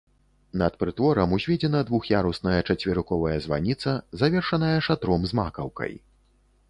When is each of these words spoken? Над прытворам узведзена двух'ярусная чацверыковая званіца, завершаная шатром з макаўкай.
Над 0.61 0.73
прытворам 0.83 1.35
узведзена 1.37 1.81
двух'ярусная 1.89 2.55
чацверыковая 2.69 3.37
званіца, 3.47 3.93
завершаная 4.23 4.75
шатром 4.87 5.21
з 5.35 5.43
макаўкай. 5.43 5.93